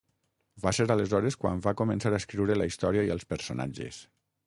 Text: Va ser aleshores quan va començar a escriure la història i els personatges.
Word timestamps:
Va 0.63 0.73
ser 0.77 0.85
aleshores 0.95 1.37
quan 1.45 1.63
va 1.67 1.75
començar 1.83 2.15
a 2.15 2.19
escriure 2.23 2.59
la 2.63 2.71
història 2.73 3.09
i 3.11 3.17
els 3.19 3.33
personatges. 3.37 4.05